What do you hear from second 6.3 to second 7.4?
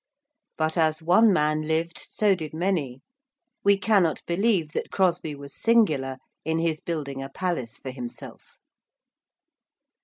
in his building a